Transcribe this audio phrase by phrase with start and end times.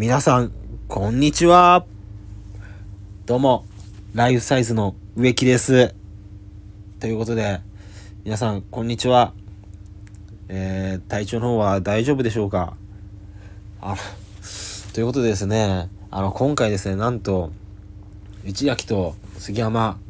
[0.00, 0.50] 皆さん、
[0.88, 1.84] こんにちは。
[3.26, 3.66] どうも、
[4.14, 5.94] ライフサイズの植木です。
[7.00, 7.60] ということで、
[8.24, 9.34] 皆さん、こんにちは。
[10.48, 12.78] えー、体調の方は大丈夫でしょうか？
[13.82, 13.94] あ
[14.94, 17.52] ということでですね、あの、今回ですね、なんと、
[18.46, 20.00] 内垣と杉山、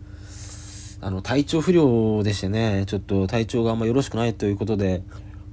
[1.00, 5.02] あの、体調不良でしてね、ちょっと体調があんまよろしくないということで、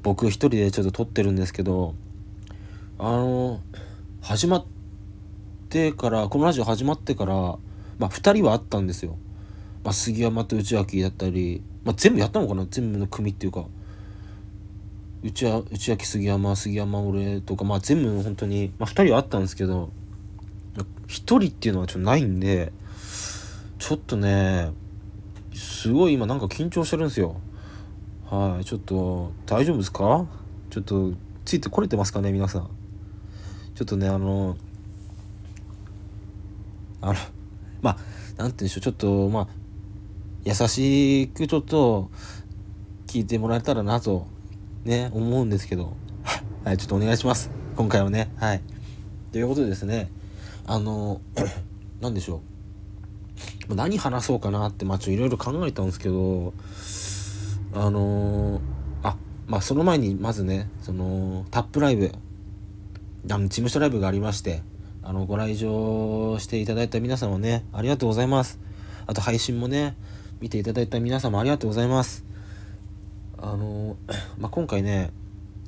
[0.03, 1.95] 僕一人でちょっと撮ってるんですけど、
[2.99, 3.61] あの、
[4.27, 4.65] 始まっ
[5.69, 7.59] てからこのラジオ始まってからま
[8.01, 9.15] あ2人はあったんですよ、
[9.85, 12.67] まあ、杉山と内垣だったり、まあ、全部やったのかな？
[12.69, 13.63] 全部の組っていうか。
[15.23, 19.91] 内内垣杉山杉山俺とかまあ全部本当にまあ2人はあったんですけど
[20.75, 22.73] 1人っていうのはちょっとないんで
[23.79, 24.73] ちょっとね
[25.53, 27.37] すごい今なんか緊張してるんですよ。
[28.29, 30.27] はいちょっと大丈夫ですか？
[30.69, 31.13] ちょっと
[31.45, 32.69] ついてこれてますかね皆さん。
[33.77, 34.57] ちょっとねあの
[36.99, 37.13] あの
[37.79, 38.01] まあなんて
[38.37, 39.47] 言うんでしょうちょっとまあ
[40.43, 42.09] 優しくちょっと
[43.05, 44.25] 聞いてもらえたらなと
[44.83, 45.93] ね思うんですけど。
[46.65, 47.51] はいちょっとお願いします。
[47.75, 48.31] 今回はね。
[48.37, 48.63] はい。
[49.31, 50.09] ということでですね
[50.65, 51.21] あの
[52.01, 52.41] 何でしょ
[53.69, 53.75] う。
[53.75, 56.51] 何話そうかなってまあちょいろいろ考えたんですけど
[57.75, 58.59] あの
[59.03, 62.11] あまあその前にまずねそのタップライブ
[63.29, 64.61] あの事務所ライブがありまして
[65.03, 68.59] あのご来場していただいた皆様ねありがとうございます。
[69.05, 69.95] あと配信もね
[70.41, 72.25] 見ていただいた皆様ありがとうございます。
[73.37, 73.95] あの、
[74.37, 75.11] まあ、今回ね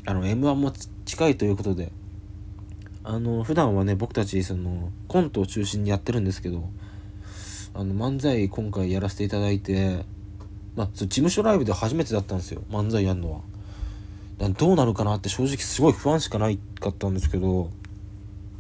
[0.06, 0.74] あの m 1も
[1.06, 1.92] 近いということで
[3.04, 6.70] あの普段はね僕たちそのコントを中心にやってるんですけど
[7.74, 10.06] あの漫才今回やらせていただいて
[10.76, 13.42] まあ事務所ライブで初めてだったんですよ漫才やるのは。
[14.48, 17.70] どうなるかなって正直すごい不安しかないかったんですけど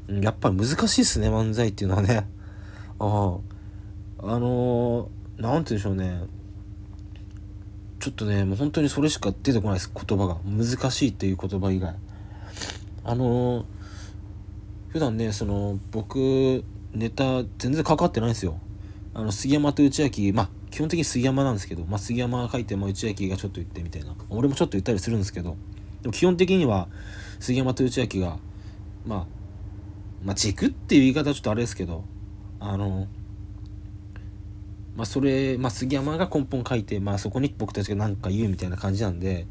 [0.09, 2.27] やっぱり難しいっすね漫才っていうのはね。
[2.99, 3.37] あ
[4.21, 4.31] あ。
[4.33, 6.21] あのー、なんて言うんでしょうね。
[7.99, 10.37] ちょっとねもう本当にそれしか出てこないです言葉が。
[10.45, 11.95] 難しいっていう言葉以外。
[13.05, 13.65] あのー、
[14.89, 16.63] 普段ねその僕
[16.93, 18.59] ネタ全然かかってないんですよ。
[19.13, 24.15] あの杉山と内明まあ基本的に杉山なんですけど、まあ、杉山が書いて、まあ、内明がちょっと言ってみたいな。
[24.29, 25.57] 俺もちょっと言ったりするんですけど
[26.01, 26.87] でも基本的には
[27.39, 28.37] 杉山と内明が、
[29.05, 29.25] まあ、
[30.23, 32.03] まあ軸っていう言い方はちょっとあれですけど
[32.59, 33.07] あの
[34.95, 39.47] まあそれ、まあ、杉山が根本書いて、まあ、そこに僕たちが何か言うみたいな感じなんで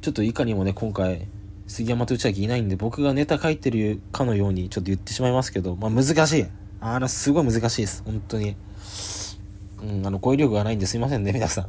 [0.00, 1.28] ちょっといかにもね今回
[1.66, 6.46] 杉山と内明いないんで僕がネタ書いてるかのようにちょっと言ってしまいますけど、まあ、難しい。
[6.80, 8.02] あらすごい難しいです。
[8.04, 8.54] 本当に。
[9.86, 11.68] うん、あの、語彙力がないんですいませんね、皆さ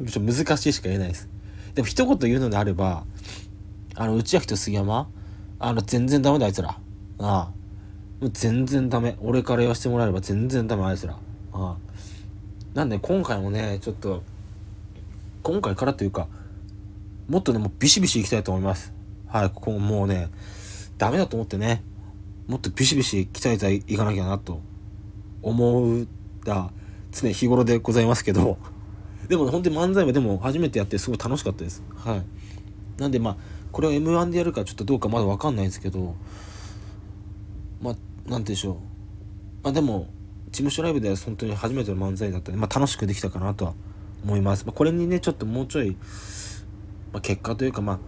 [0.00, 0.06] ん。
[0.06, 1.28] ちょ難しいしか言えないです。
[1.74, 3.04] でも一言言うのであれば、
[3.94, 5.08] あの、内明と杉山、
[5.60, 6.70] あの、全然ダメだ、あいつら。
[6.70, 6.76] あ
[7.18, 7.52] あ。
[8.20, 9.16] もう全然ダメ。
[9.20, 11.14] 俺から言わせてもらえれば全然ダメ、あいつら。
[11.14, 11.16] あ
[11.52, 11.76] あ。
[12.74, 14.24] なんで、今回もね、ちょっと、
[15.44, 16.26] 今回からというか、
[17.28, 18.92] もっとね、もうビシビシいきたいと思います。
[19.28, 20.28] はい、ここもうね、
[20.98, 21.84] ダメだと思ってね、
[22.48, 24.60] もっとビシビシ鍛えていかなきゃなと
[25.42, 26.08] 思う
[26.44, 26.72] だ
[27.12, 28.58] 常日頃でございますけど
[29.28, 31.82] でも本当に漫才はでも初めてやってすごい楽しかったです。
[31.96, 32.22] はい。
[33.00, 33.36] なんでまあ
[33.70, 36.14] これを m 1でやるかちょっとどうかまだ分かんないですけど
[37.80, 38.74] まあ何て言うんでしょう。
[39.62, 40.08] まあでも
[40.46, 43.74] 事務所ライブでは本当に初めての漫才だったんで、まあ、楽しくできたかなとは
[44.22, 45.96] 思います、まあ、これにねちょっともうちょい、
[47.12, 47.98] まあ、結果というかまあ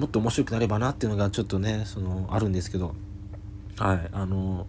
[0.00, 2.94] もっと面白くなればなっていうのがちょっとねそのあるんですけど。
[3.76, 4.08] はい。
[4.12, 4.66] あの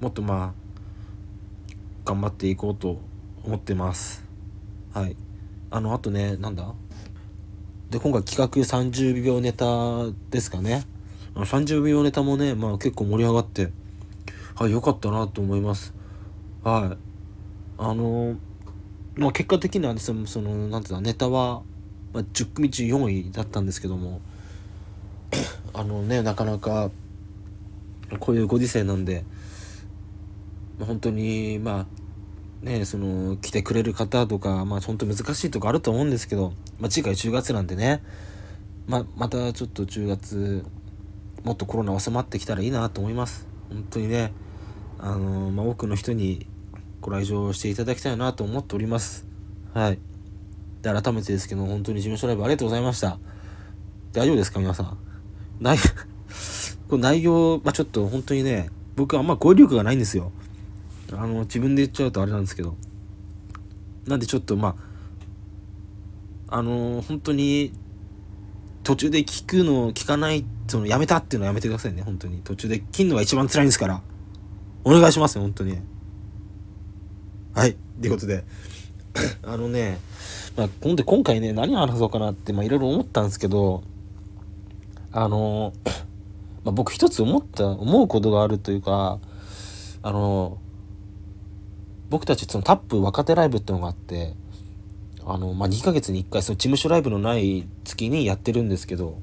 [0.00, 0.61] もっとまあ
[2.04, 3.00] 頑張っていこうと
[3.44, 4.24] 思ってます。
[4.92, 5.16] はい。
[5.70, 6.74] あのあとねなんだ？
[7.90, 9.66] で今回企画30秒ネタ
[10.30, 10.84] ですかね。
[11.34, 13.70] 30秒ネタもねまあ結構盛り上がって
[14.54, 15.94] はい良かったなと思います。
[16.64, 16.98] はい。
[17.78, 18.36] あの
[19.16, 21.62] まあ結果的にはそのそのなんていうのネタは、
[22.12, 24.20] まあ、10組中4位だったんですけども
[25.72, 26.90] あのねなかなか
[28.20, 29.24] こういうご時世なんで
[30.80, 31.86] 本当にま
[32.62, 38.02] あねその来てくれる方とかまあ本当難しいとこあると思うんですけど、まあ、次回10月なんでね、
[38.86, 40.64] まあ、またちょっと10月
[41.44, 43.46] もっとコロナ収まってきたらいいなと思います。
[43.68, 44.32] 本当にね
[44.98, 46.46] あのまあ、多くの人に
[47.00, 49.26] ご来場していただきたいなと思っております。
[49.74, 49.98] はい。
[50.80, 53.18] で改めてですけど本当に事務所ライブありがとうございました。
[54.12, 54.98] 大丈夫ですか皆さん？
[55.60, 55.78] 内
[56.88, 60.30] この内容、まあ、ちょっと本当にね僕あんま語彙力がないんですよ。
[61.12, 62.76] あの自分で言っちゃうとあれなんですけど
[64.06, 64.76] なんでちょっとま
[66.48, 67.72] ああの本当に
[68.82, 72.40] 途中で聞くのを聞かない、そのやめたっていうのはやめてくださいね、本当に。
[72.42, 74.02] 途中で切るのが一番辛いんですから。
[74.84, 75.78] お願いしますよ、本当に。
[77.54, 77.76] はい。
[78.00, 78.44] ということで、
[79.44, 79.98] あのね、
[80.56, 83.84] まあ、ほんで今回ね、何話そうかなって、いろいろ思ったんですけど、
[85.12, 85.72] あの、
[86.64, 89.20] まあ、僕一つ思った、思うことがあるというか、
[90.02, 90.58] あの、
[92.12, 94.34] 僕たちそのタップ若手ライブってのがあって、
[95.24, 99.18] あの、まあ、2ヶ月に1回その事務所ライブのない月にやってるんですけど、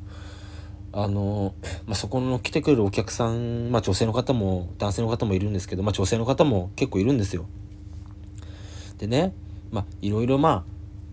[0.91, 1.53] あの、
[1.85, 7.45] まあ、そこの来てくれるお客さん、まあ、女性の方も男性の方もいるんですけど、まあ、女性の方も結構いるんですよ。
[8.97, 9.35] でね、
[9.69, 10.63] まあ、いろいろまあ、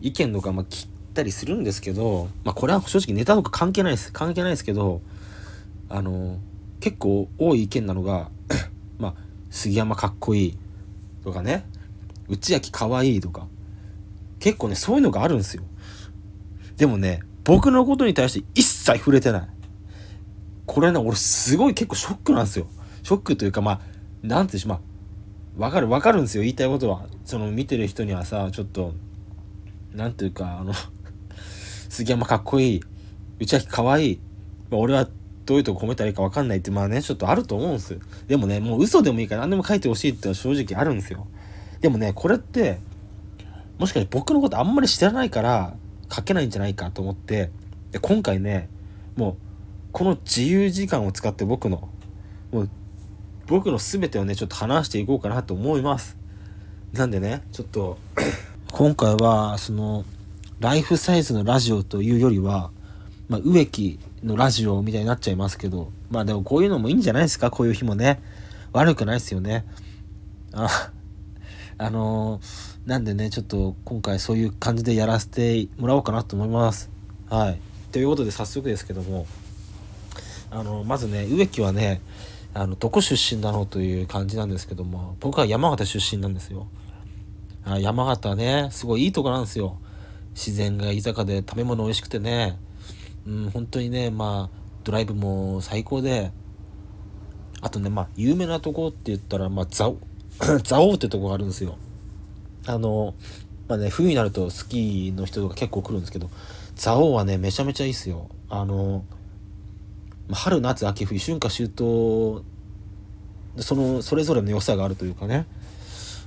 [0.01, 4.15] 意見とかまあ切ったりするんですけど、まあ、これは正直ネタとか関係ないです。
[4.15, 5.03] 関係ないですけど、
[5.91, 6.39] あの、
[6.81, 8.31] 結構多い意見なのが
[8.99, 9.15] まあ、
[9.51, 10.59] 杉山かっこいい
[11.27, 11.67] とかね、
[12.29, 13.49] 内焼かわいいとか、
[14.39, 15.65] 結構ね、そういうのがあるんですよ。
[16.77, 19.49] でもね、僕のことに対して一切触れてない。
[20.67, 22.69] これね、俺すごい結構ショックなんですよ。
[23.03, 23.81] ショックというか、まあ、
[24.23, 24.81] なんていうし、まあ、
[25.61, 27.07] わかるわかるんですよ、言いたいことは。
[27.25, 28.95] その見てる人にはさ、ちょっと、
[29.93, 30.75] なんていうか、あの
[31.91, 32.81] 杉山かっこいい。
[33.41, 34.21] 内垣かわいい。
[34.71, 35.09] まあ、俺は
[35.47, 37.99] どういうとこ込めたらいいかわかんないって、まあね、ちょっとあると思うんです。
[38.27, 41.29] でもね、もう嘘でもいいから何でも書いてほしいって正直あるんですよ。
[41.81, 42.81] でもね、これって、
[43.79, 45.75] もしかして僕のことあんまり知らないから
[46.13, 47.51] 書けないんじゃないかと思って、
[47.93, 48.69] で今回ね、
[49.15, 49.37] もう、
[49.93, 51.89] この自由時間を使って僕の、
[52.51, 52.71] もう、
[53.47, 56.17] 僕の全てをね、ちょっと話していこうかなと思います。
[56.93, 57.99] なんでね、ちょっと
[58.73, 60.05] 今回は、その、
[60.59, 62.71] ライフサイズのラジオというよりは、
[63.29, 68.23] まあ、植木のラジオみたいになっちゃいますけど、まあでもこういうのもいいんじゃないですか、こういう日もね。
[68.73, 69.65] 悪くないですよね。
[70.53, 70.93] あ、
[71.79, 76.91] あのー、なんでね、ちょっと今回そういう感じでやらせてもらおうかなと思います。
[77.29, 77.61] はい。
[77.91, 79.27] ということで早速ですけども、
[80.51, 82.01] あの、まずね、植木はね、
[82.55, 86.69] あの、どこ出身なのという感じなんですけども、僕は山形出身なんですよ。
[87.65, 89.79] あ山形ね、すごいいいとこなんですよ。
[90.35, 92.57] 自然が豊かで食べ物美味しくてね、
[93.27, 96.31] うん、本当にね、まあ、ドライブも最高で、
[97.61, 99.99] あとね、まあ、有名なとこって言ったら、まあ、ザオ、
[100.63, 101.77] ザオってとこがあるんですよ。
[102.67, 103.15] あの、
[103.69, 106.31] まあね、冬になるとスキーの人とか結構来るんですけど、
[106.77, 108.29] ザオはね、めちゃめちゃいいっすよ。
[108.49, 109.05] あの、
[110.33, 112.45] 春、夏、秋、冬、春夏秋冬、
[113.59, 115.47] その、それぞれの良さがあるというかね。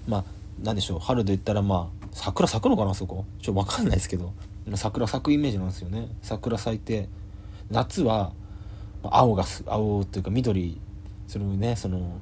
[0.08, 0.24] まあ、
[0.64, 3.26] なんでしょう、春で言ったらまあ、桜咲くのかな、そこ。
[3.42, 4.34] ちょっとわかんないですけど。
[4.78, 6.10] 桜咲くイメージなんですよね。
[6.22, 7.10] 桜咲いて
[7.70, 8.34] 夏は
[9.04, 10.80] 青が青っていうか緑
[11.28, 12.20] それねその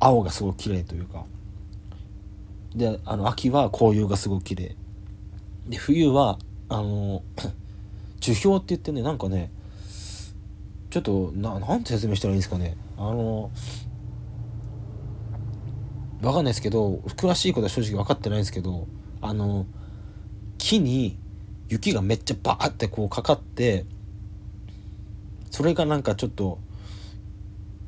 [0.00, 1.24] 青がすごく綺麗というか。
[2.74, 4.76] であの秋は紅葉がすごく綺麗。
[5.68, 7.22] で冬はあの
[8.20, 9.50] 樹氷って言ってねなんかね
[10.90, 12.76] ちょっとななんて説明したらいいんですかね。
[12.96, 13.50] あの
[16.22, 18.88] わかんないですけど詳しいことは正直分かってないんですけど
[19.20, 19.66] あの
[20.58, 21.16] 木に
[21.68, 23.84] 雪がめっちゃバーってこうかかって
[25.50, 26.58] それがなんかちょっと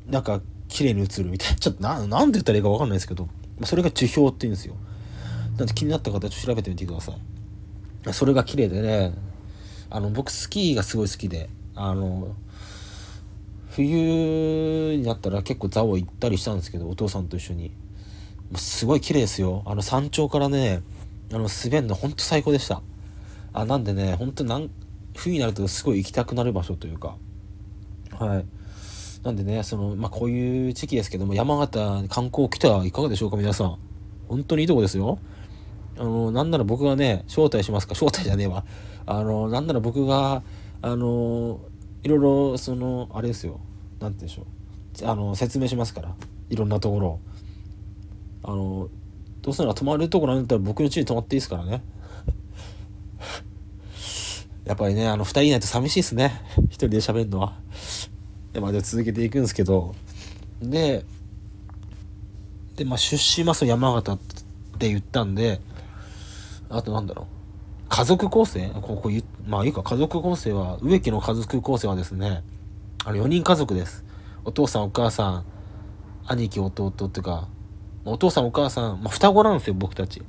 [0.07, 1.55] なんか綺麗に映るみたいな。
[1.57, 3.27] ちょっとななんて言ったらいいか分かんないですけど
[3.63, 4.75] それが樹氷って言うんですよ。
[5.57, 8.13] なんで気になった方ちょっと調べてみてください。
[8.13, 9.13] それが綺麗でね
[9.89, 12.35] あの僕スキーがすごい好きであの
[13.69, 17.71] 冬になったら結構ザオ行ったりしたんですけどお父さんと一緒に。
[18.55, 19.63] すごい綺麗ですよ。
[19.65, 20.81] あの山頂からね
[21.31, 22.81] あの滑るのほんと最高でした。
[23.53, 24.69] あなんでね本当なん
[25.15, 27.17] 冬になるとすごい行きたくなる場所というか。
[28.17, 28.45] はい。
[29.23, 31.79] なんでねそのまあこういう時期ですけども山形
[32.09, 33.77] 観光来てはいかがでしょうか皆さん。
[34.27, 35.19] 本当にいいとこですよ。
[35.97, 38.63] あのなんなら僕がね招待しますか招待じゃねえわ。
[39.05, 40.43] あのなんなら僕が
[40.81, 41.59] あの
[42.03, 43.59] いろいろそのあれですよ。
[43.99, 45.09] 何て言うんでしょう。
[45.09, 46.15] あの説明しますから。
[46.49, 47.19] いろんなところ
[48.43, 48.89] あの
[49.41, 51.81] どうせなら泊まるところなんだったら僕の家に泊まっていいですからね。
[54.65, 56.41] やっぱりね、あの、二人いないと寂しいですね。
[56.65, 57.53] 一人で喋るのは。
[58.53, 59.95] で、まあ、で続けていくんですけど、
[60.61, 61.05] で、
[62.75, 64.17] で、まあ、出身はそう山形っ
[64.77, 65.61] て言ったんで、
[66.69, 67.25] あとなんだろう。
[67.89, 68.69] 家族構成？
[68.81, 72.41] ここ言まあいいか、家族構成は、植木の家族構成はですね、
[73.03, 74.05] あの、4人家族です。
[74.45, 75.45] お父さん、お母さん、
[76.25, 77.49] 兄貴、弟っていうか、
[78.05, 80.21] お父さん、お母さん、まあ、双子なんですよ、僕たち。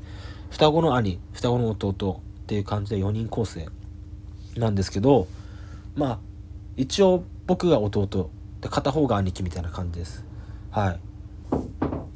[0.50, 2.20] 双子の兄、双子の弟
[2.52, 3.66] っていう感じで4人構成。
[4.58, 5.26] なんですけど
[5.96, 6.18] まあ
[6.76, 8.30] 一応僕が弟
[8.60, 10.22] で片方が兄貴みたいな感じです。
[10.70, 11.00] はい。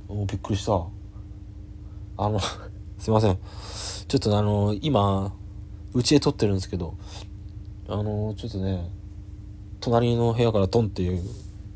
[0.09, 0.75] おびっくりした。
[2.19, 2.39] あの
[2.99, 3.39] すいません。
[4.09, 5.33] ちょっとあの今
[5.95, 6.95] うちで撮ってるんですけど
[7.89, 8.91] あのちょっとね
[9.81, 11.23] 隣の部屋からトンっていう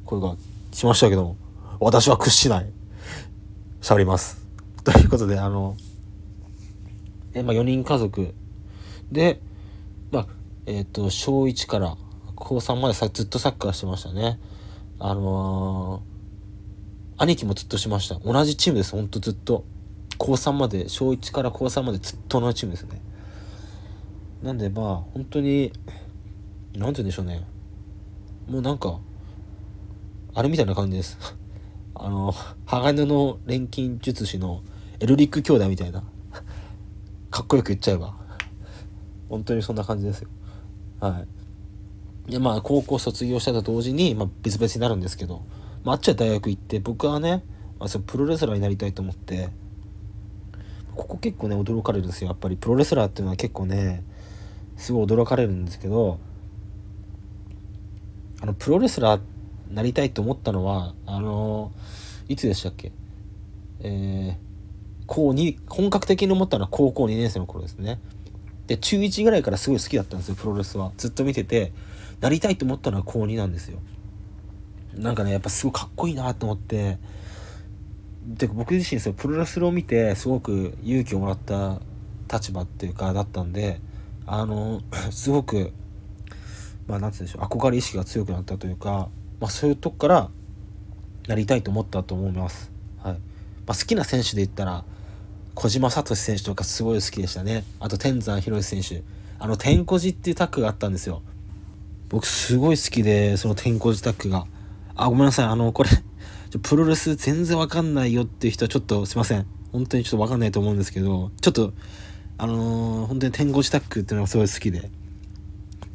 [0.05, 0.37] 声が
[0.71, 1.37] しましたけども
[1.81, 2.71] 私は屈しない。
[3.81, 4.47] 喋ります。
[4.85, 5.79] ということであの
[7.33, 8.35] え、まあ、4人家族
[9.13, 9.41] で
[10.11, 10.27] まあ
[10.67, 11.97] えっ、ー、と小1から
[12.35, 14.39] 高3までさずっとサッカーしてましたね。
[14.99, 18.17] あのー、兄貴もずっとしました。
[18.17, 19.65] 同じチームですほんとずっと。
[20.21, 23.01] 高3まで小1から高3までずっと同じチームですね。
[24.43, 25.73] なんでまあ本当に
[26.75, 27.43] 何て言うんでしょうね。
[28.47, 28.99] もうなんか
[30.35, 31.17] あれみたいな感じです。
[31.97, 32.35] あの
[32.67, 34.61] 鋼の錬金術師の
[35.01, 36.05] エルリック兄弟みたいな。
[37.31, 38.20] かっこよく言っちゃえば。
[39.31, 40.29] 本当にそんな感じですよ。
[41.01, 41.25] は
[42.29, 42.31] い。
[42.31, 45.43] でまあ高校卒業したと同時に、まあ、別々になるんですけど、
[45.85, 47.43] まあ、あっちは大学行って僕はね、
[47.79, 49.49] まあ、そプロレスラーになりたいと思って
[50.95, 52.29] ここ結構ね驚かれるんですよ。
[52.29, 54.05] やっぱりプロレスラーっていうのは結構ね
[54.77, 56.19] すごい驚かれるんですけど
[58.43, 59.21] あのプロレスラー
[59.71, 61.73] なりたいと思ったのはあの
[62.29, 62.93] いつでしたっけ？
[63.83, 67.99] えー、高2本格的に思ったのは高校2年生の頃ですね。
[68.71, 70.93] で中1ぐらいからすごい好きだったんですよプロレスは。
[70.97, 71.73] ずっと見てて
[72.21, 73.81] なりたいと思ったのは高2なんですよ。
[74.95, 76.99] なんかねやっぱすごいかっこいいなと思って。
[78.29, 81.81] で僕自身そのプロレスを見てすごく勇気をもらった
[82.33, 83.81] 立場っていうかだったんで
[84.25, 85.73] あの すごく
[86.87, 89.09] まあ何て言うんでしょう憧れ意識が強くなったというか、
[89.41, 90.31] まあ、そういうとこから
[91.27, 92.71] なりたいと思ったと思います。
[93.03, 93.15] はい。
[93.15, 93.19] ま
[93.69, 94.85] あ、好きな選手で言ったら
[95.55, 97.65] 小島聡選手とかすごい好きでしたね。
[97.81, 99.03] あと天山博選手。
[99.39, 101.23] あの天小寺っていうタッグがあったんですよ。
[102.09, 104.47] 僕すごい好きでその天小寺タッグが。
[104.97, 105.47] あごめんなさい。
[105.47, 105.91] あのこれ
[106.63, 109.47] プロレス全然わかんないよっていう人はちょっとすいません。
[109.73, 111.73] 本当にちょっとわかんないと思うんですけどちょっと
[112.39, 114.91] あのー、本当に天狗自宅っていうのがすごい好きで。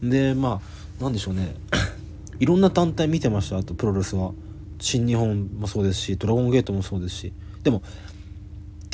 [0.02, 0.62] でま
[1.00, 1.56] あなんでしょうね。
[2.40, 4.32] いろんな団体見てましたあとプロレスは。
[4.78, 7.34] 新日本もそうですしドラゴンゲートもそうですし。
[7.64, 7.82] でも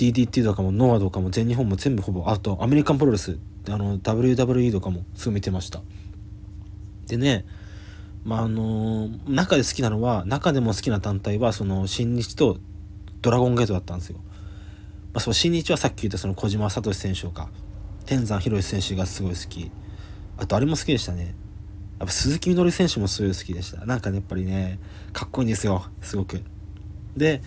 [0.01, 3.37] DDT とかもノアとかも全日本も全部ほぼあとアメリカンプロレス
[3.69, 5.81] あの WWE とかもすぐ見てました。
[7.05, 7.45] でね
[8.23, 12.57] まああの、中で好きなのは中でも好きな団体はその新日と
[13.21, 14.17] ドラゴンゲートだったんですよ。
[15.13, 17.49] まあ、そう新日はさっき言ったその小島聡選手とか
[18.05, 19.71] 天山博選手がすごい好き。
[20.37, 21.35] あとあれも好きでしたね。
[21.99, 23.85] やっぱ鈴木みのる選手もすごい好きでした。
[23.85, 24.79] なんかねやっぱりね
[25.13, 26.41] かっこいいんですよすごく。
[27.15, 27.41] で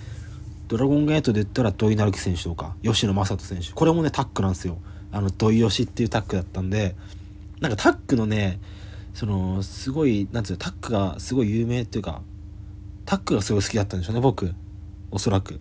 [0.69, 4.79] ドラゴンゲートで言ったら土井成樹選手とか吉野正人選手これもねタックなんですよ
[5.13, 6.97] あの土井善っていうタックだったんで
[7.61, 8.61] なんかタックのね
[9.15, 12.23] そのすごいなんつうのタックがすごい有名っていうか
[13.05, 14.53] タックがすごい好きだったんでしょうね僕
[15.11, 15.61] おそらく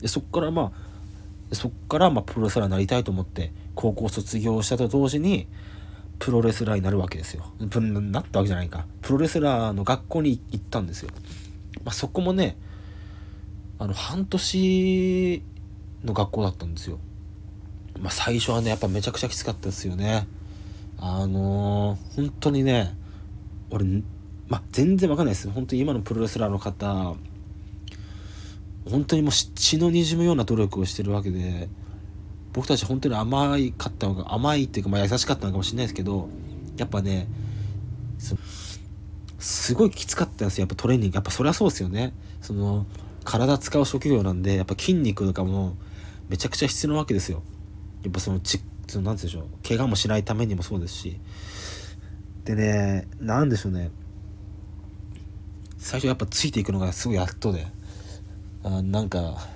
[0.00, 0.72] でそっからま
[1.50, 5.46] あそっからまあプロレスラーになりたいと思って高校卒業したと同時に
[6.22, 7.52] プロレスラーになるわけですよ。
[7.58, 8.86] なったわけじゃないか。
[9.00, 11.10] プロレスラーの学校に行ったんですよ。
[11.84, 12.56] まあ、そこもね、
[13.78, 15.42] あの、半年
[16.04, 16.98] の学校だったんですよ。
[18.00, 20.26] まあ、最初はね、やっぱめちゃくちゃきつかったですよね。
[20.98, 22.96] あのー、本当にね、
[23.70, 23.84] 俺、
[24.48, 25.50] まあ、全然わかんないです。
[25.50, 27.16] 本当に今のプロレスラーの方、
[28.88, 31.68] 本当にもう血のにじむような努力をしてるわけで
[32.52, 36.28] 僕たち本当に甘いかったのが甘いっていうか、まあ、優しかったのかもしれないですけど
[36.76, 37.28] やっぱね
[39.38, 42.86] すごいきつかったんですよやっぱトレーニングやっぱそりゃそうですよねその
[43.24, 45.76] 体使う職業なんでやっぱ筋肉とかも
[46.28, 47.42] めちゃくちゃ必要なわけですよ。
[48.02, 49.44] やっぱそのちそのなんてうんでしょう。
[49.66, 51.20] 怪我もしないためにもそうですし。
[52.44, 53.90] でねなんでしょうね。
[55.78, 57.66] 最初やっぱついていくのがすごいやっとで。
[58.64, 59.48] あなんか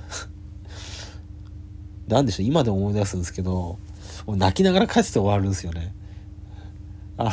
[2.08, 2.46] なんでしょう。
[2.46, 3.78] 今でも思い出すんですけど
[4.26, 5.94] 泣きながら帰って終わるんですよね。
[7.16, 7.30] あの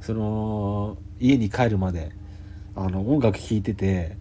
[0.00, 2.12] その家に帰るまで
[2.74, 4.16] あの音楽聴いてて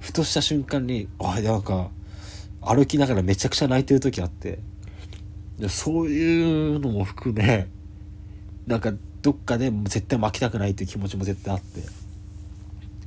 [0.00, 1.90] ふとした瞬間にあなんか
[2.60, 4.58] 歩きながらめちゃくちゃ泣いてる時あって。
[5.68, 7.68] そういうのも含め
[8.66, 11.82] なんかどっかで絶対負けたくないっていう気持ちも絶対あって。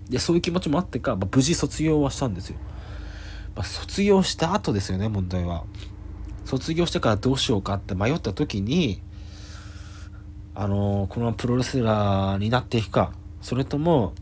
[0.09, 2.57] でそういう気持ちもあってか、まあ、無事卒業はしたんですよ、
[3.55, 5.63] まあ、卒業した後ですよね問題は。
[6.45, 9.01] 卒業してからどうしようかって迷った時に
[10.55, 14.13] あの、このままプロレスラーになっていくかそれとも、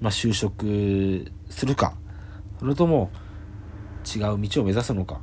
[0.00, 1.94] まあ、就職するか。
[2.58, 3.10] それとも
[4.04, 5.20] 違う道を目指すのか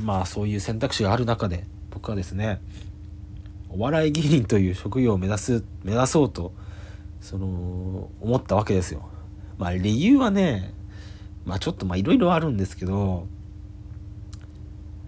[0.00, 2.60] まあそういう選択肢がある中で僕はですね
[3.68, 6.52] お笑い芸人という職業を目指す目指そうと
[7.20, 9.08] その思ったわけですよ。
[9.56, 10.74] まあ理由はね
[11.44, 13.26] まあちょっとまあいろいろあるんですけど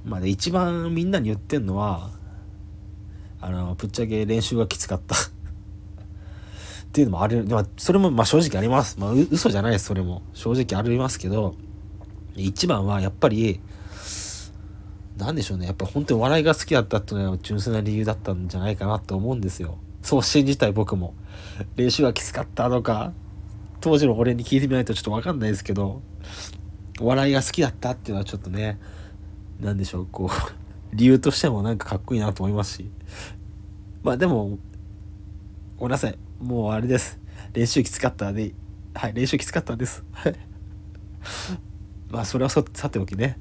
[0.05, 2.11] まあで一番みんなに言ってんのは
[3.41, 5.17] あのぶっちゃけ練習がきつかった
[6.95, 9.01] っていうのもある、まあ、それもまあ正直あります。
[9.01, 10.23] まあ、嘘じゃないです、それも。
[10.33, 11.57] 正直ありますけど、
[12.37, 13.61] 一番はやっぱり、
[15.17, 15.67] なんでしょうね。
[15.67, 19.77] やっぱ本当に笑いが好きだったっていうのは純粋な理由だったんじゃないかなと思うんですよ。
[20.03, 21.15] そう信じたい僕も。
[21.75, 23.13] 練習がきつかったとか、
[23.81, 26.01] 当時の俺に聞いてみないとちょっとわかんないですけど、
[27.01, 28.79] 笑いが好きだったっていうのはちょっとね、
[29.59, 30.29] なんでしょう、こう、
[30.95, 32.89] 理由としてもなんかかっこいいなと思いますし。
[34.05, 34.59] まあでも、
[35.77, 36.24] ごめんなさい。
[36.41, 37.19] もうあれです。
[37.53, 38.55] 練習きつかったで、
[38.95, 40.05] はい、練習きつかったです。
[42.11, 43.39] まあそれはさておきね。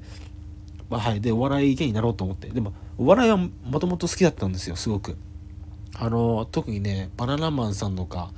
[0.88, 1.20] まあはい。
[1.20, 2.48] で、お笑い芸人になろうと思って。
[2.48, 5.16] でも、お笑いはもともと好きだったんですよ、すごく。
[5.96, 8.32] あの、特にね、バナナマンさんとか、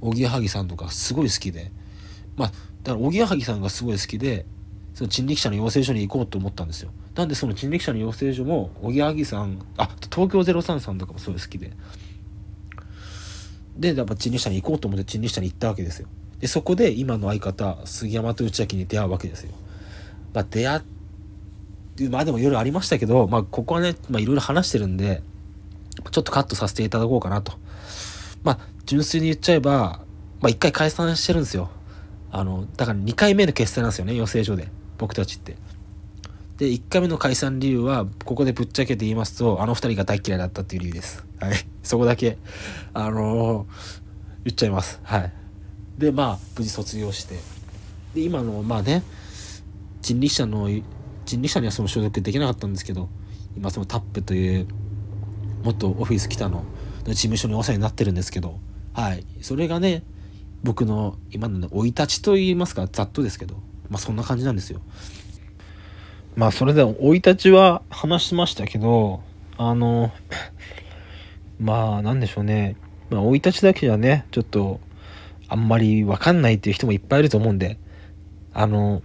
[0.00, 1.72] おぎやはぎさんとかすごい好きで。
[2.36, 4.46] まあ、だからおぎやはぎさんがすごい好きで、
[4.94, 6.90] その人力車の養成所に行こうと思ったんですよ。
[7.14, 11.72] なんでその人力車の養成所も、おぎやはぎさん、あ、東京03さんとかもすごい好きで。
[13.78, 16.08] で、やっぱ人力車に行こうと思って人力車に行ったわけですよ。
[16.40, 19.52] で、そこで今の相方、杉山と内明に出会うわけですよ。
[20.34, 20.80] まあ、出会っ
[21.96, 25.22] て、まあでもいろいろありましたけど、まあ、ここはね、いろいろ話してるんで、
[26.10, 27.52] ちょっとカットさせていただこうかなと。
[28.44, 30.00] まあ、純粋に言っちゃえば、
[30.40, 31.70] まあ一回解散してるんですよ。
[32.30, 34.68] あの、だから2回目の決戦なんですよね、養成所で。
[34.96, 35.56] 僕たちって。
[36.58, 41.24] で、1回目の解散理由は、ここでぶっちゃけて言いますと、あの2人が大嫌いだったっていう理由です。
[41.40, 41.54] はい。
[41.84, 42.36] そこだけ、
[42.92, 43.66] あのー、
[44.44, 45.00] 言っちゃいます。
[45.04, 45.32] はい。
[45.98, 47.36] で、まあ、無事卒業して。
[48.14, 49.04] で、今の、まあね、
[50.02, 50.68] 人力車の、
[51.24, 53.08] 人力車にはその所属できなかったんですけど、
[53.56, 54.66] 今そのタップという、
[55.62, 56.64] 元オフィス北の
[57.06, 58.58] 事務所にお世話になってるんですけど、
[58.94, 59.24] はい。
[59.42, 60.02] それがね、
[60.64, 63.54] 僕の今のね、生い立ちと言いますか、ざっとですけど、
[63.88, 64.80] まあそんな感じなんですよ。
[66.38, 69.22] まあそれで生い立ちは話しましたけど、
[69.56, 70.12] あの、
[71.58, 72.76] まあなんでしょうね。
[73.10, 74.78] まあ生い立ちだけじゃね、ちょっと
[75.48, 77.76] あんまりわかんないっていう人もいっぱいいると思うんで、
[78.54, 79.02] あの、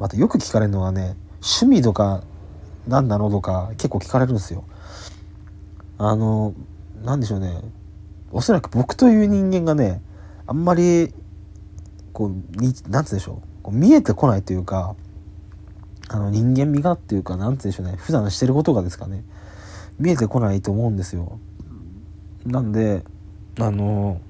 [0.00, 2.24] またよく聞かれるのはね、趣味とか
[2.88, 4.64] 何なのとか結構聞かれるんですよ。
[5.98, 6.52] あの、
[7.04, 7.60] なんでしょうね。
[8.32, 10.02] おそらく僕という人間がね、
[10.48, 11.14] あんまり、
[12.12, 13.62] こう、になんつうでしょう。
[13.62, 14.96] こう見えてこないというか、
[16.08, 17.96] あの人間味がっていうか何て言うんでしょうね。
[17.96, 19.24] 普段してることがですかね。
[19.98, 21.38] 見えてこないと思うんですよ。
[22.44, 23.04] なんで
[23.58, 24.20] あの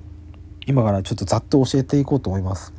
[0.67, 2.73] 今からちょっとざっと教えていこうと思います。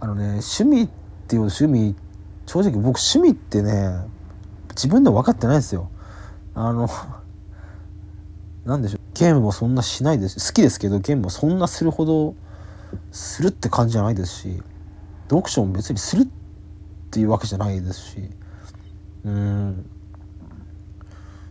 [0.00, 0.88] あのね趣味っ
[1.28, 1.94] ていう趣味
[2.46, 4.06] 正直僕趣味ってね
[4.70, 5.90] 自分で分かってないですよ。
[6.54, 6.88] あの
[8.64, 9.00] なんでしょう。
[9.14, 10.52] ゲームもそんなしないです。
[10.52, 12.34] 好きですけどゲームもそんなするほど
[13.12, 14.62] するって感じじゃないですし
[15.30, 16.41] 読書も別にするって
[17.12, 18.30] っていうわけじゃないですし。
[19.24, 19.86] うん。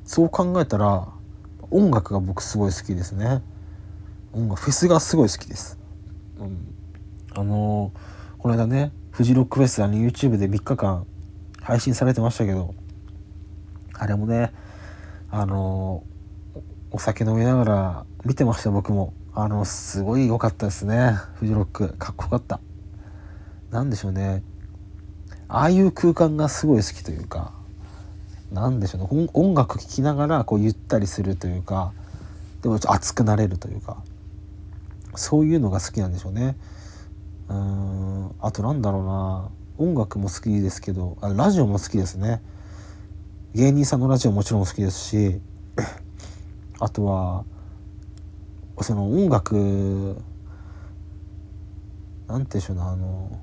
[0.03, 1.07] そう考えたら
[1.69, 3.43] 音楽が僕すごい好きですね。
[4.33, 5.77] 音楽フェスがすごい好きです、
[6.39, 6.73] うん、
[7.33, 11.05] あのー、この間ねフジロックフェスあの YouTube で3日間
[11.61, 12.73] 配信されてましたけど
[13.93, 14.53] あれもね
[15.29, 19.13] あのー、お酒飲みながら見てました僕も。
[19.33, 21.13] あのすごい良かったですね。
[21.35, 21.93] フジロック。
[21.93, 22.59] かっこよかった。
[23.69, 24.43] 何でしょうね。
[25.53, 27.51] ああいう空間がすごい好きというか
[28.53, 29.29] 何でしょうね。
[29.33, 31.91] 音楽聴きながらこうゆったりするというか
[32.61, 33.97] でもちょっと熱くなれるというか
[35.15, 36.55] そういうのが好きなんでしょうね。
[37.49, 39.49] うんあとなんだろうな。
[39.77, 42.41] 音楽も好きですけどあラジオも好きですね。
[43.53, 45.41] 芸人さんのラジオもちろん好きですし
[46.79, 47.43] あとは
[48.79, 50.15] その音楽
[52.27, 53.37] なんていうんでしょうなあの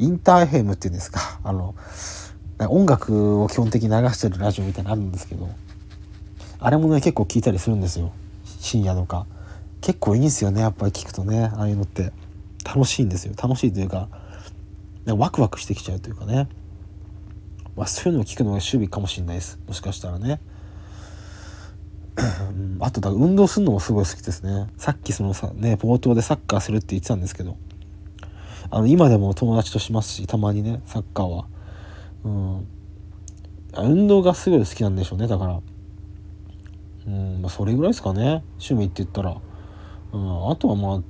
[0.00, 1.40] インターヘムっていうんですか。
[1.44, 1.74] あの
[2.58, 5.48] 音楽を基本的に流してるラジオみたいなのあるんですけど
[6.58, 8.12] あれもね結構聞いたりするんですよ。
[8.44, 9.26] 深夜とか。
[9.80, 11.50] 結構いいんですよねやっぱり聞くとね。
[11.54, 12.12] ああいうのって。
[12.62, 13.32] 楽しいんですよ。
[13.42, 14.08] 楽しいというか
[15.06, 16.46] ワクワクしてきちゃうというかね、
[17.74, 19.58] まあ、そういうのを聞くのが守備かもしれないです。
[19.66, 20.40] もしかしたらね。
[22.80, 24.66] あとだ運動するのもすごい好きですね。
[24.76, 27.56] さっきそのさね冒頭でサッカーするって言ってたんですけど。
[28.70, 31.46] あの今でも友達としますしたまにねサッカーは。
[32.24, 32.66] うん。
[33.76, 35.60] 運動がすごい好きなんでしょうねだから。
[37.06, 39.36] うんまあそれぐらいですかね趣味って言ったら。
[40.12, 41.02] うんあとはまあ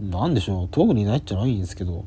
[0.00, 2.04] なんでしょう特にないっちゃないんですけど。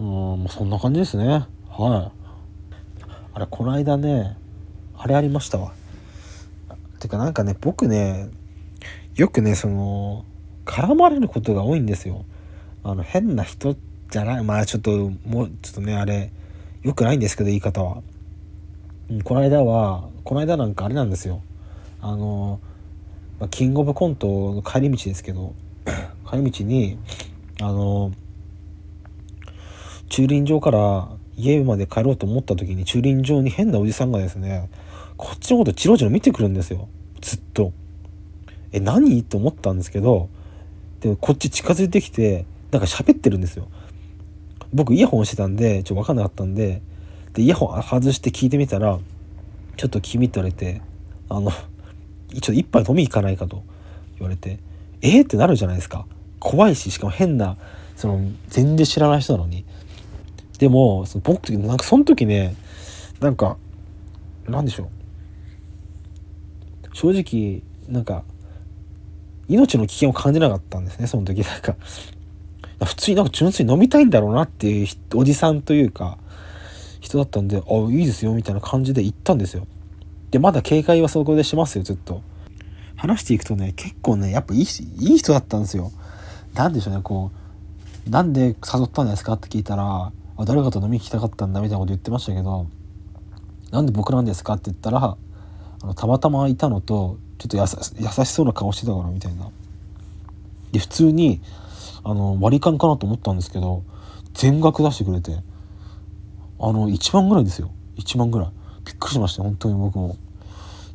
[0.00, 1.46] うんそんな感じですね。
[1.68, 2.18] はい。
[3.34, 4.36] あれこの間ね
[4.96, 5.72] あれありましたわ。
[6.98, 8.28] てかなんかね僕ね
[9.14, 10.24] よくねその
[10.64, 12.24] 絡まれることが多いんですよ。
[12.82, 13.76] あの変な人
[14.10, 14.44] じゃない。
[14.44, 14.90] まあちょっと
[15.26, 16.30] もうちょっとねあれ
[16.82, 18.02] 良くないんですけど言い方は。
[19.24, 21.42] この間はこの間なんかあれなんですよ。
[22.00, 22.60] あの、
[23.40, 25.54] まあ、キングオブコントの帰り道ですけど
[26.30, 26.98] 帰り道に
[27.60, 28.12] あの
[30.08, 34.68] 駐輪場から家まで帰ろうと思った時に駐輪場に変なおじさんがですね
[35.16, 36.88] こっちのことチロチロ見てくるんですよ。
[37.20, 37.72] ずっと。
[38.72, 39.22] え何？
[39.22, 40.28] と思ったんですけど
[41.00, 43.68] でこっち近づいてきてなんか喋ってるんですよ。
[44.72, 46.82] 僕イヤホンしてたんでちょっと分かんなかったんで
[47.32, 48.98] でイヤホン外して聞いてみたら
[49.76, 50.82] 「ちょっと君」って言われて
[51.30, 51.56] 「あのちょ
[52.38, 53.62] っと一杯飲み行かないか」と
[54.18, 54.58] 言われて
[55.00, 56.06] 「えー、ってなるじゃないですか。
[56.40, 57.56] 怖いししかも変な
[57.96, 59.64] その全然知らない人なのに。
[60.58, 62.54] でもその僕なんかその時ね
[63.20, 63.56] なんか
[64.48, 64.88] なんでしょう。
[66.92, 68.24] 正直なんか
[69.48, 71.42] 命の危険を感じなかったんですねその時。
[71.42, 71.76] なんか
[72.84, 76.18] 普通になんか純粋に飲みたいんだろうなっていうおじさんというか
[77.00, 79.66] 人だったんで「あいいですよ」みたいな感じで行ったんですよ。
[80.30, 82.22] でまだ警戒はそこでしますよずっと。
[82.98, 84.64] 話していくとね結構ねやっぱいいい
[85.14, 85.92] い人だったんですよ。
[86.54, 87.30] 何でしょうねこ
[88.06, 92.66] うなんで誘ったんですかって聞いたらあ誰かと飲み行きたかったんだみたいなこと言ってましたけど
[93.70, 95.16] なんで僕なんですかって言ったら
[95.82, 99.48] あのたまたまいたのとちょっと優しそうな顔してたからみたいな。
[100.72, 101.40] で普通に
[102.08, 103.84] あの割り勘かなと思ったんですけど
[104.32, 105.36] 全額出してくれて
[106.58, 107.70] あの1万ぐらいですよ。
[107.98, 108.50] 1万ぐらい。
[108.86, 110.16] びっくりしました本当に僕も。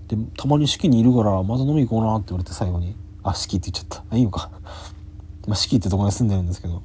[0.08, 2.96] でたまに式にいるからまた飲み行こうなって言われて最後に。
[3.22, 4.18] あ式って言っちゃった。
[4.18, 4.50] いいのか。
[5.48, 6.82] まあ式ってとこに住んでるんですけど。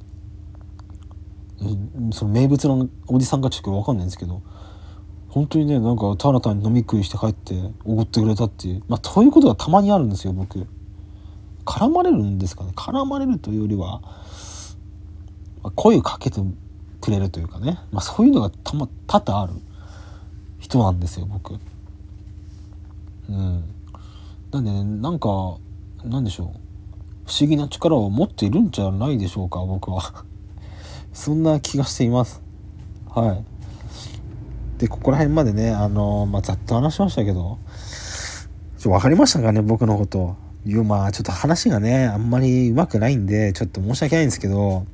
[2.13, 4.41] その名物のおじさんかちょっと分かんないんですけど
[5.27, 8.83] 本当にねなんかただ単に飲み食いして帰っておごってくれたっていう。
[8.87, 10.67] まあそういうことがたまにあるんですよ僕。
[11.69, 12.71] 絡まれるんですかね。
[12.75, 14.01] 絡まれるというよりは、
[15.63, 16.39] まあ、声かけて
[17.01, 19.53] くれるというかね、まあ、そういうのがたま多々ある
[20.59, 21.55] 人なんですよ僕。
[23.29, 23.63] うん。
[24.51, 25.57] なんでねなんか
[26.03, 26.47] なんでしょう。
[27.27, 30.25] 不思議な力を持っているんじゃないでしょうか僕は。
[31.13, 32.41] そんな気がしています。
[33.09, 33.43] はい。
[34.79, 37.57] でここら辺までねあのまあ、ざっと話しましたけど
[38.77, 40.35] ちょ分かりましたかね僕のこと。
[40.65, 44.85] いやまあちょっと話がねあんまりうまくないんでちょっと申し訳ないんですけど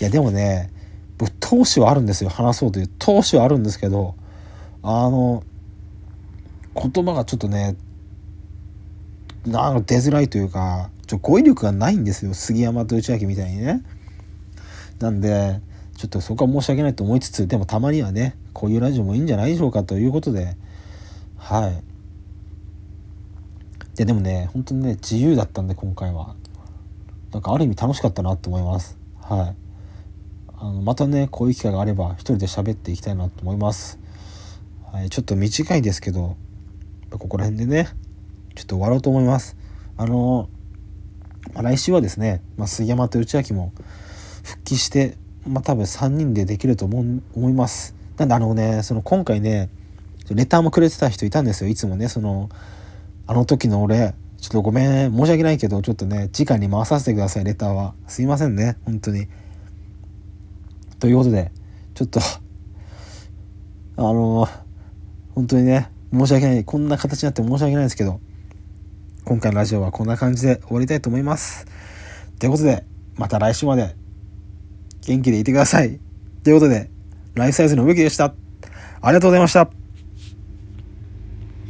[0.00, 0.70] いやでもね
[1.18, 2.30] 僕投資はあるんですよ。
[2.30, 4.14] 話そうという投資はあるんですけど
[4.82, 5.42] あの
[6.74, 7.76] 言葉がちょっとね
[9.46, 12.34] なんか出づらいというかちょ語彙力がないんですよ。
[12.34, 13.82] 杉山と内明みたいにね。
[14.98, 15.60] なんで
[15.96, 20.56] ちょっとそこは申し訳ないと思いつつでもたまにはねこういうラジオもいいんじゃないでしょうかということで
[21.38, 21.82] はい。
[23.96, 26.34] ででもね本当にね自由だったんで今回は。
[27.32, 28.98] なんかある意味楽しかったなと思います。
[29.20, 29.65] はい。
[30.66, 34.00] あのまたねこういう機会があれば一人で喋っていきたいなと思います、
[34.92, 36.36] はい、ちょっと短いですけど
[37.10, 37.88] ここら辺でね
[38.56, 39.54] ちょっと終わろうと思います。
[39.98, 40.48] あの、
[41.52, 43.72] まあ、来週はですね、まあ、杉山と内明も
[44.42, 47.94] 復帰してまあ多分3人でできると思思います。
[48.16, 49.68] なんであのねその今回ね
[50.30, 51.70] レターもくれてた人いたんですよ。
[51.70, 52.48] いつもねその
[53.26, 54.14] あの時の俺。
[54.38, 57.94] ちょっとごめん申し訳ないけどちょっとね時間に回させてくださいレターは。
[58.06, 59.28] すいませんね本当に。
[60.98, 61.52] ということで
[61.94, 62.20] ちょっと
[63.96, 64.48] あの
[65.34, 68.20] 本当にね申し訳ないこんな形になって申し訳ないですけど
[69.24, 71.66] 今回のラジオはこんな感じで終わりたいと思います。
[72.38, 72.84] ということで
[73.16, 73.96] また来週まで
[75.06, 75.98] 元気でいてください。
[76.44, 76.90] ということで
[77.34, 78.34] ライフサイズの植木でした。
[79.00, 79.85] ありがとうございました。